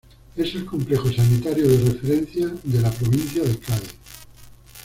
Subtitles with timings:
[0.35, 3.93] Es el complejo sanitario de referencia de la provincia de Cádiz.